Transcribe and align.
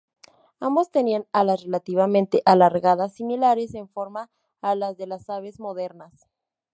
Ambos 0.59 0.89
tenían 0.89 1.27
alas 1.31 1.61
relativamente 1.61 2.41
alargadas, 2.45 3.13
similares 3.13 3.75
en 3.75 3.87
forma 3.87 4.31
a 4.59 4.73
las 4.73 4.97
de 4.97 5.05
las 5.05 5.29
aves 5.29 5.59
modernas. 5.59 6.25